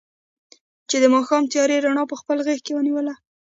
چې 0.89 0.95
د 1.03 1.05
ماښام 1.15 1.43
تیارې 1.51 1.77
رڼا 1.85 2.03
په 2.09 2.15
خپل 2.21 2.37
غېږ 2.45 2.59
کې 2.65 2.75
ونیوله. 2.75 3.13